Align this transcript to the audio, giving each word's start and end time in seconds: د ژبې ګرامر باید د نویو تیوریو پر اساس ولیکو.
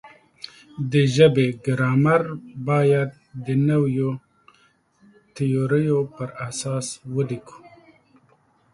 د 0.91 0.93
ژبې 1.15 1.47
ګرامر 1.65 2.21
باید 2.67 3.09
د 3.45 3.47
نویو 3.69 4.09
تیوریو 5.35 5.99
پر 6.15 6.29
اساس 6.49 6.87
ولیکو. 7.15 7.57